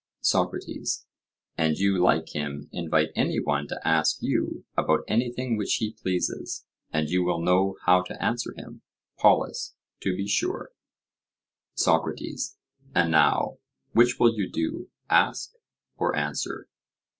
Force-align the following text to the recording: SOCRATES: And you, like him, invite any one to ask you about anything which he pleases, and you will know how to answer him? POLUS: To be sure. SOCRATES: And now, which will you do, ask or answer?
SOCRATES: 0.21 1.05
And 1.59 1.77
you, 1.77 1.99
like 2.01 2.29
him, 2.29 2.69
invite 2.71 3.09
any 3.15 3.39
one 3.39 3.67
to 3.67 3.79
ask 3.87 4.17
you 4.19 4.65
about 4.75 5.03
anything 5.07 5.57
which 5.57 5.75
he 5.75 5.93
pleases, 5.93 6.65
and 6.91 7.07
you 7.07 7.23
will 7.23 7.39
know 7.39 7.77
how 7.85 8.01
to 8.05 8.19
answer 8.19 8.51
him? 8.57 8.81
POLUS: 9.19 9.75
To 9.99 10.17
be 10.17 10.27
sure. 10.27 10.71
SOCRATES: 11.75 12.57
And 12.95 13.11
now, 13.11 13.59
which 13.91 14.17
will 14.19 14.33
you 14.35 14.49
do, 14.49 14.89
ask 15.07 15.51
or 15.97 16.15
answer? 16.15 16.67